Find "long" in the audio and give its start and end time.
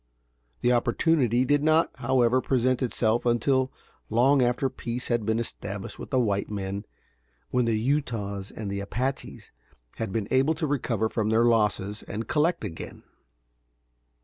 4.09-4.41